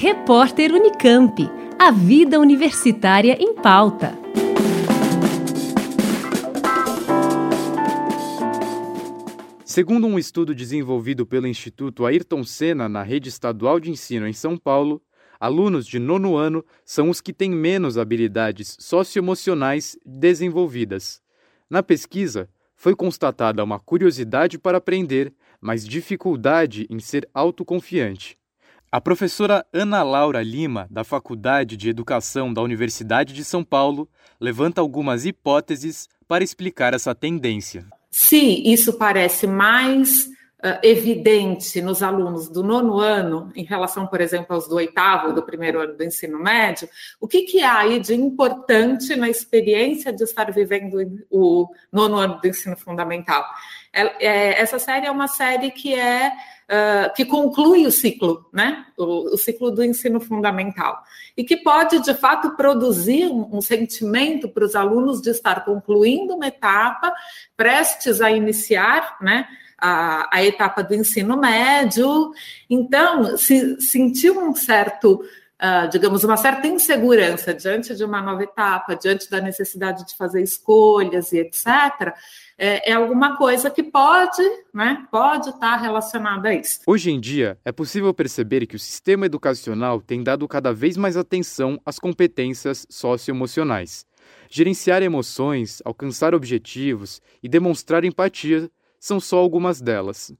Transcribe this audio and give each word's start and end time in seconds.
Repórter 0.00 0.72
Unicamp. 0.72 1.50
A 1.76 1.90
vida 1.90 2.38
universitária 2.38 3.36
em 3.40 3.52
pauta. 3.52 4.16
Segundo 9.64 10.06
um 10.06 10.16
estudo 10.16 10.54
desenvolvido 10.54 11.26
pelo 11.26 11.48
Instituto 11.48 12.06
Ayrton 12.06 12.44
Senna 12.44 12.88
na 12.88 13.02
rede 13.02 13.28
estadual 13.28 13.80
de 13.80 13.90
ensino 13.90 14.28
em 14.28 14.32
São 14.32 14.56
Paulo, 14.56 15.02
alunos 15.40 15.84
de 15.84 15.98
nono 15.98 16.36
ano 16.36 16.64
são 16.84 17.10
os 17.10 17.20
que 17.20 17.32
têm 17.32 17.50
menos 17.50 17.98
habilidades 17.98 18.76
socioemocionais 18.78 19.98
desenvolvidas. 20.06 21.20
Na 21.68 21.82
pesquisa, 21.82 22.48
foi 22.76 22.94
constatada 22.94 23.64
uma 23.64 23.80
curiosidade 23.80 24.60
para 24.60 24.78
aprender, 24.78 25.34
mas 25.60 25.84
dificuldade 25.84 26.86
em 26.88 27.00
ser 27.00 27.28
autoconfiante. 27.34 28.37
A 28.90 29.02
professora 29.02 29.66
Ana 29.70 30.02
Laura 30.02 30.42
Lima, 30.42 30.86
da 30.90 31.04
Faculdade 31.04 31.76
de 31.76 31.90
Educação 31.90 32.54
da 32.54 32.62
Universidade 32.62 33.34
de 33.34 33.44
São 33.44 33.62
Paulo, 33.62 34.08
levanta 34.40 34.80
algumas 34.80 35.26
hipóteses 35.26 36.08
para 36.26 36.42
explicar 36.42 36.94
essa 36.94 37.14
tendência. 37.14 37.84
Se 38.10 38.38
isso 38.38 38.94
parece 38.94 39.46
mais 39.46 40.24
uh, 40.24 40.80
evidente 40.82 41.82
nos 41.82 42.02
alunos 42.02 42.48
do 42.48 42.62
nono 42.62 42.98
ano, 42.98 43.52
em 43.54 43.62
relação, 43.62 44.06
por 44.06 44.22
exemplo, 44.22 44.54
aos 44.54 44.66
do 44.66 44.76
oitavo, 44.76 45.34
do 45.34 45.42
primeiro 45.42 45.82
ano 45.82 45.94
do 45.94 46.02
ensino 46.02 46.38
médio, 46.38 46.88
o 47.20 47.28
que, 47.28 47.42
que 47.42 47.62
há 47.62 47.80
aí 47.80 48.00
de 48.00 48.14
importante 48.14 49.14
na 49.16 49.28
experiência 49.28 50.10
de 50.14 50.24
estar 50.24 50.50
vivendo 50.50 50.96
o 51.30 51.68
nono 51.92 52.16
ano 52.16 52.40
do 52.40 52.48
ensino 52.48 52.74
fundamental? 52.74 53.44
É, 53.92 54.26
é, 54.26 54.62
essa 54.62 54.78
série 54.78 55.06
é 55.06 55.10
uma 55.10 55.28
série 55.28 55.70
que 55.70 55.94
é 55.94 56.32
que 57.16 57.24
conclui 57.24 57.86
o 57.86 57.90
ciclo, 57.90 58.46
né? 58.52 58.84
O, 58.96 59.34
o, 59.34 59.38
ciclo 59.38 59.70
do 59.70 59.82
ensino 59.82 60.20
fundamental. 60.20 61.02
E 61.34 61.42
que 61.42 61.56
pode, 61.56 62.00
de 62.02 62.12
fato, 62.14 62.56
produzir 62.56 63.26
um, 63.26 63.56
um 63.56 63.60
sentimento 63.62 64.48
para 64.48 64.64
os 64.64 64.76
alunos 64.76 65.22
de 65.22 65.30
estar 65.30 65.64
concluindo 65.64 66.34
uma 66.34 66.46
etapa, 66.46 67.12
prestes 67.56 68.20
a 68.20 68.30
iniciar, 68.30 69.16
né? 69.20 69.48
A, 69.78 70.28
a 70.36 70.44
etapa 70.44 70.82
do 70.82 70.94
ensino 70.94 71.36
médio. 71.38 72.32
Então, 72.68 73.36
se 73.38 73.80
sentiu 73.80 74.38
um 74.38 74.54
certo 74.54 75.24
Uh, 75.60 75.88
digamos, 75.90 76.22
uma 76.22 76.36
certa 76.36 76.68
insegurança 76.68 77.52
diante 77.52 77.92
de 77.96 78.04
uma 78.04 78.22
nova 78.22 78.44
etapa, 78.44 78.94
diante 78.94 79.28
da 79.28 79.40
necessidade 79.40 80.06
de 80.06 80.16
fazer 80.16 80.40
escolhas 80.40 81.32
e 81.32 81.38
etc., 81.38 82.14
é, 82.56 82.90
é 82.90 82.92
alguma 82.92 83.36
coisa 83.36 83.68
que 83.68 83.82
pode, 83.82 84.42
né, 84.72 85.04
pode 85.10 85.50
estar 85.50 85.76
relacionada 85.76 86.48
a 86.48 86.54
isso. 86.54 86.80
Hoje 86.86 87.10
em 87.10 87.18
dia, 87.18 87.58
é 87.64 87.72
possível 87.72 88.14
perceber 88.14 88.66
que 88.66 88.76
o 88.76 88.78
sistema 88.78 89.26
educacional 89.26 90.00
tem 90.00 90.22
dado 90.22 90.46
cada 90.46 90.72
vez 90.72 90.96
mais 90.96 91.16
atenção 91.16 91.80
às 91.84 91.98
competências 91.98 92.86
socioemocionais. 92.88 94.06
Gerenciar 94.48 95.02
emoções, 95.02 95.82
alcançar 95.84 96.34
objetivos 96.34 97.20
e 97.42 97.48
demonstrar 97.48 98.04
empatia 98.04 98.70
são 98.98 99.20
só 99.20 99.38
algumas 99.38 99.80
delas. 99.80 100.32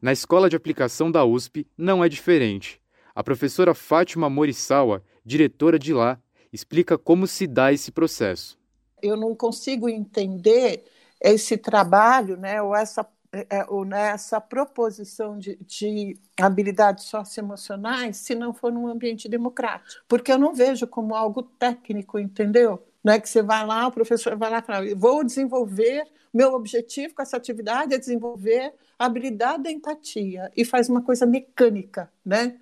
Na 0.00 0.12
escola 0.12 0.48
de 0.48 0.56
aplicação 0.56 1.10
da 1.10 1.24
USP 1.24 1.66
não 1.76 2.02
é 2.02 2.08
diferente. 2.08 2.79
A 3.20 3.22
professora 3.22 3.74
Fátima 3.74 4.30
Morisawa, 4.30 5.04
diretora 5.22 5.78
de 5.78 5.92
lá, 5.92 6.18
explica 6.50 6.96
como 6.96 7.26
se 7.26 7.46
dá 7.46 7.70
esse 7.70 7.92
processo. 7.92 8.58
Eu 9.02 9.14
não 9.14 9.34
consigo 9.36 9.90
entender 9.90 10.86
esse 11.20 11.58
trabalho, 11.58 12.38
né, 12.38 12.62
ou 12.62 12.74
essa, 12.74 13.06
é, 13.30 13.66
ou 13.68 13.84
nessa 13.84 14.38
né, 14.38 14.46
proposição 14.48 15.38
de, 15.38 15.54
de 15.56 16.16
habilidades 16.40 17.04
socioemocionais 17.04 18.16
se 18.16 18.34
não 18.34 18.54
for 18.54 18.72
num 18.72 18.88
ambiente 18.88 19.28
democrático. 19.28 20.02
Porque 20.08 20.32
eu 20.32 20.38
não 20.38 20.54
vejo 20.54 20.86
como 20.86 21.14
algo 21.14 21.42
técnico, 21.42 22.18
entendeu? 22.18 22.82
Não 23.04 23.12
é 23.12 23.20
que 23.20 23.28
você 23.28 23.42
vai 23.42 23.66
lá, 23.66 23.86
o 23.86 23.92
professor 23.92 24.34
vai 24.34 24.48
lá 24.48 24.60
e 24.60 24.62
fala, 24.62 24.94
vou 24.96 25.22
desenvolver, 25.22 26.06
meu 26.32 26.54
objetivo 26.54 27.12
com 27.12 27.20
essa 27.20 27.36
atividade 27.36 27.92
é 27.92 27.98
desenvolver 27.98 28.72
a 28.98 29.04
habilidade 29.04 29.64
da 29.64 29.70
empatia, 29.70 30.50
e 30.56 30.64
faz 30.64 30.88
uma 30.88 31.02
coisa 31.02 31.26
mecânica, 31.26 32.10
né? 32.24 32.58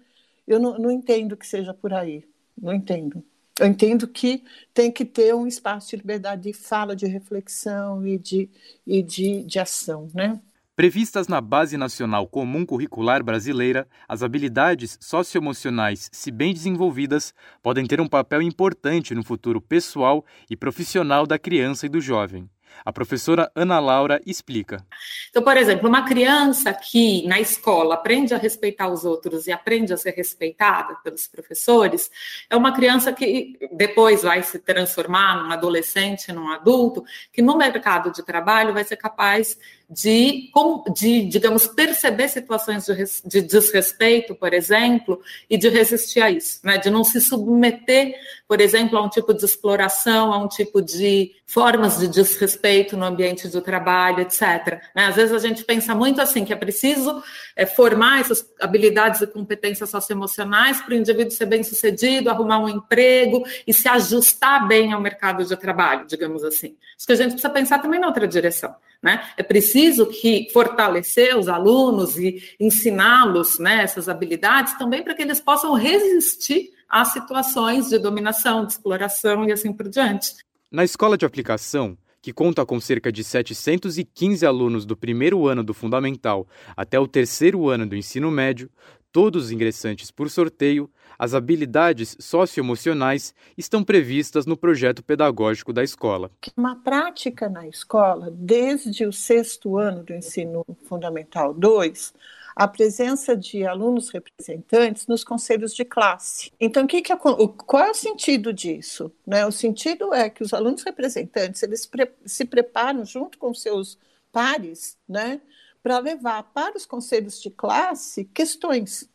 Eu 0.49 0.59
não, 0.59 0.79
não 0.79 0.91
entendo 0.91 1.37
que 1.37 1.47
seja 1.47 1.75
por 1.75 1.93
aí, 1.93 2.25
não 2.61 2.73
entendo. 2.73 3.23
Eu 3.61 3.67
entendo 3.67 4.09
que 4.09 4.43
tem 4.73 4.91
que 4.91 5.05
ter 5.05 5.35
um 5.35 5.47
espaço 5.47 5.91
de 5.91 5.97
liberdade 5.97 6.43
de 6.43 6.55
fala, 6.55 6.97
de 6.97 7.07
reflexão 7.07 8.07
e 8.07 8.17
de, 8.17 8.49
e 8.87 9.03
de, 9.03 9.43
de 9.43 9.59
ação, 9.59 10.09
né? 10.15 10.41
Previstas 10.75 11.29
na 11.29 11.41
Base 11.41 11.77
Nacional 11.77 12.27
Comum 12.27 12.65
Curricular 12.65 13.23
Brasileira, 13.23 13.87
as 14.09 14.23
habilidades 14.23 14.97
socioemocionais, 15.01 16.09
se 16.13 16.31
bem 16.31 16.55
desenvolvidas, 16.55 17.35
podem 17.61 17.85
ter 17.85 18.01
um 18.01 18.09
papel 18.09 18.41
importante 18.41 19.15
no 19.15 19.25
futuro 19.25 19.61
pessoal 19.61 20.25
e 20.49 20.57
profissional 20.57 21.27
da 21.27 21.39
criança 21.39 21.85
e 21.85 21.89
do 21.89 22.01
jovem. 22.01 22.49
A 22.85 22.93
professora 22.93 23.51
Ana 23.55 23.79
Laura 23.79 24.21
explica. 24.25 24.85
Então, 25.31 25.43
por 25.43 25.57
exemplo, 25.57 25.89
uma 25.89 26.07
criança 26.07 26.73
que 26.73 27.27
na 27.27 27.41
escola 27.41 27.95
aprende 27.95 28.35
a 28.35 28.39
respeitar 28.39 28.89
os 28.89 29.05
outros 29.05 29.47
e 29.47 29.53
aprende 29.53 29.93
a 29.93 29.97
ser 29.97 30.13
respeitada 30.13 30.97
pelos 31.03 31.27
professores, 31.27 32.11
é 32.49 32.57
uma 32.57 32.73
criança 32.73 33.13
que 33.13 33.59
depois 33.73 34.23
vai 34.23 34.43
se 34.43 34.59
transformar 34.59 35.43
num 35.43 35.53
adolescente, 35.53 36.33
num 36.33 36.49
adulto, 36.49 37.05
que 37.33 37.43
no 37.43 37.57
mercado 37.57 38.13
de 38.13 38.25
trabalho 38.25 38.73
vai 38.73 38.85
ser 38.85 38.97
capaz 38.97 39.59
de, 39.91 40.51
de 40.95 41.25
digamos, 41.25 41.67
perceber 41.67 42.29
situações 42.29 42.85
de, 42.85 42.95
de, 43.25 43.41
desrespeito, 43.41 44.35
por 44.35 44.53
exemplo, 44.53 45.21
e 45.49 45.57
de 45.57 45.69
resistir 45.71 46.21
a 46.21 46.31
isso, 46.31 46.61
né? 46.63 46.77
de 46.77 46.91
não 46.91 47.03
se 47.03 47.21
submeter, 47.21 48.15
por 48.47 48.61
exemplo, 48.61 48.99
a 48.99 49.03
um 49.03 49.09
tipo 49.09 49.33
de 49.33 49.45
exploração, 49.45 50.33
a 50.33 50.39
um 50.39 50.49
tipo 50.49 50.83
de 50.83 51.35
formas 51.47 51.99
de 51.99 52.09
desrespeito 52.09 52.58
no 52.97 53.05
ambiente 53.05 53.49
do 53.49 53.61
trabalho, 53.61 54.21
etc. 54.21 54.81
Né? 54.95 55.07
Às 55.07 55.17
vezes 55.17 55.33
a 55.33 55.39
gente 55.39 55.65
pensa 55.65 55.95
muito 55.95 56.21
assim, 56.21 56.45
que 56.45 56.53
é 56.53 56.57
preciso 56.57 57.23
é, 57.57 57.65
formar 57.67 58.21
essas 58.21 58.45
habilidades 58.61 59.21
e 59.21 59.27
competências 59.27 59.91
socioemocionais 59.91 60.81
para 60.81 60.95
o 60.95 60.97
indivíduo 60.97 61.31
ser 61.31 61.47
bem 61.47 61.63
sucedido, 61.63 62.31
arrumar 62.31 62.59
um 62.59 62.69
emprego 62.69 63.45
e 63.67 63.73
se 63.73 63.89
ajustar 63.89 64.67
bem 64.67 64.93
ao 64.93 65.01
mercado 65.01 65.45
de 65.45 65.57
trabalho, 65.57 66.07
digamos 66.07 66.45
assim. 66.45 66.77
Acho 66.97 67.07
que 67.07 67.13
a 67.13 67.17
gente 67.17 67.33
precisa 67.33 67.51
pensar 67.51 67.79
também 67.79 68.01
na 68.01 68.07
outra 68.07 68.27
direção. 68.27 68.75
Né? 69.03 69.23
É 69.37 69.43
preciso 69.43 70.07
que 70.07 70.49
fortalecer 70.53 71.37
os 71.37 71.49
alunos 71.49 72.19
e 72.19 72.43
ensiná-los 72.59 73.59
né, 73.59 73.83
essas 73.83 74.09
habilidades 74.09 74.77
também 74.77 75.05
para 75.05 75.15
que 75.15 75.23
eles 75.23 75.41
possam 75.41 75.75
resistir 75.75 76.71
a 76.89 77.05
situações 77.05 77.89
de 77.89 77.99
dominação, 77.99 78.65
de 78.65 78.73
exploração 78.73 79.45
e 79.45 79.53
assim 79.53 79.73
por 79.73 79.89
diante. 79.89 80.35
Na 80.71 80.85
escola 80.85 81.17
de 81.17 81.25
aplicação, 81.25 81.97
que 82.21 82.33
conta 82.33 82.65
com 82.67 82.81
cerca 82.81 83.13
de 83.13 83.23
715 83.23 84.45
alunos 84.45 84.85
do 84.85 84.97
primeiro 84.97 85.47
ano 85.47 85.63
do 85.63 85.73
fundamental 85.73 86.47
até 86.77 86.99
o 86.99 87.07
terceiro 87.07 87.69
ano 87.69 87.87
do 87.87 87.97
ensino 87.97 88.31
médio, 88.31 88.71
todos 89.13 89.47
os 89.47 89.51
ingressantes 89.51 90.11
por 90.11 90.31
sorteio, 90.31 90.91
as 91.19 91.35
habilidades 91.35 92.17
socioemocionais 92.21 93.35
estão 93.57 93.83
previstas 93.83 94.47
no 94.47 94.57
projeto 94.57 95.03
pedagógico 95.03 95.73
da 95.73 95.83
escola. 95.83 96.31
Uma 96.57 96.77
prática 96.77 97.49
na 97.49 97.67
escola, 97.67 98.31
desde 98.31 99.05
o 99.05 99.13
sexto 99.13 99.77
ano 99.77 100.05
do 100.05 100.15
ensino 100.15 100.65
fundamental 100.85 101.53
2, 101.53 102.13
a 102.55 102.67
presença 102.67 103.37
de 103.37 103.65
alunos 103.65 104.11
representantes 104.11 105.07
nos 105.07 105.23
conselhos 105.23 105.75
de 105.75 105.85
classe. 105.85 106.51
Então, 106.61 106.89
que 106.89 107.01
que 107.01 107.15
qual 107.17 107.85
é 107.85 107.91
o 107.91 107.95
sentido 107.95 108.53
disso? 108.53 109.13
Né? 109.25 109.47
O 109.47 109.53
sentido 109.53 110.13
é 110.13 110.29
que 110.29 110.43
os 110.43 110.53
alunos 110.53 110.83
representantes 110.83 111.63
eles 111.63 111.87
pre 111.87 112.11
se 112.27 112.45
preparam 112.45 113.05
junto 113.05 113.39
com 113.39 113.55
seus 113.55 113.97
pares, 114.33 114.97
né, 115.09 115.41
para 115.83 115.99
levar 115.99 116.43
para 116.55 116.77
os 116.77 116.87
conselhos 116.87 117.41
de 117.41 117.51
classe 117.51 118.25
questões 118.25 119.09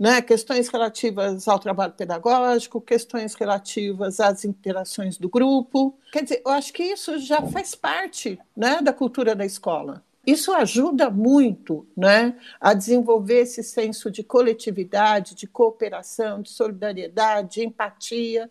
né, 0.00 0.22
questões 0.22 0.68
relativas 0.68 1.46
ao 1.46 1.58
trabalho 1.58 1.92
pedagógico, 1.92 2.80
questões 2.80 3.34
relativas 3.34 4.18
às 4.18 4.46
interações 4.46 5.18
do 5.18 5.28
grupo. 5.28 5.94
Quer 6.10 6.22
dizer, 6.22 6.40
eu 6.42 6.50
acho 6.52 6.72
que 6.72 6.82
isso 6.82 7.18
já 7.18 7.42
faz 7.42 7.74
parte 7.74 8.38
né, 8.56 8.80
da 8.80 8.94
cultura 8.94 9.34
da 9.34 9.44
escola. 9.44 10.02
Isso 10.26 10.54
ajuda 10.54 11.10
muito 11.10 11.86
né, 11.94 12.34
a 12.58 12.72
desenvolver 12.72 13.40
esse 13.40 13.62
senso 13.62 14.10
de 14.10 14.22
coletividade, 14.22 15.34
de 15.34 15.46
cooperação, 15.46 16.40
de 16.40 16.48
solidariedade, 16.48 17.56
de 17.56 17.64
empatia. 17.66 18.50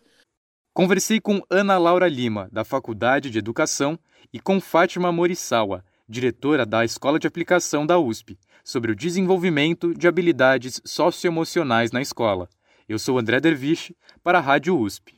Conversei 0.72 1.20
com 1.20 1.42
Ana 1.50 1.78
Laura 1.78 2.08
Lima, 2.08 2.48
da 2.52 2.64
Faculdade 2.64 3.28
de 3.28 3.38
Educação, 3.38 3.98
e 4.32 4.38
com 4.38 4.60
Fátima 4.60 5.10
Morisawa, 5.10 5.84
diretora 6.10 6.66
da 6.66 6.84
Escola 6.84 7.18
de 7.18 7.28
Aplicação 7.28 7.86
da 7.86 7.98
USP, 7.98 8.36
sobre 8.64 8.90
o 8.90 8.96
desenvolvimento 8.96 9.94
de 9.94 10.08
habilidades 10.08 10.82
socioemocionais 10.84 11.92
na 11.92 12.02
escola. 12.02 12.48
Eu 12.88 12.98
sou 12.98 13.18
André 13.18 13.38
Derviche, 13.40 13.94
para 14.22 14.38
a 14.38 14.40
Rádio 14.40 14.76
USP. 14.76 15.14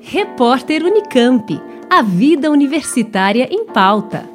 Repórter 0.00 0.84
Unicamp. 0.84 1.60
A 1.90 2.02
vida 2.02 2.50
universitária 2.50 3.48
em 3.50 3.66
pauta. 3.66 4.33